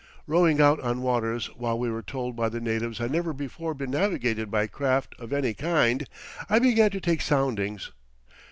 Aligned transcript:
Rowing 0.25 0.59
out 0.59 0.79
on 0.79 1.03
waters 1.03 1.45
which 1.55 1.75
we 1.77 1.87
were 1.91 2.01
told 2.01 2.35
by 2.35 2.49
the 2.49 2.59
natives 2.59 2.97
had 2.97 3.11
never 3.11 3.33
before 3.33 3.75
been 3.75 3.91
navigated 3.91 4.49
by 4.49 4.65
craft 4.65 5.13
of 5.19 5.31
any 5.31 5.53
kind, 5.53 6.07
I 6.49 6.57
began 6.57 6.89
to 6.89 6.99
take 6.99 7.21
soundings. 7.21 7.91